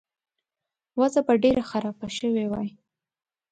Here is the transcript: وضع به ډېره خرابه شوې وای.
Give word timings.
وضع 0.99 1.21
به 1.25 1.33
ډېره 1.43 1.63
خرابه 1.69 2.07
شوې 2.17 2.45
وای. 2.51 2.69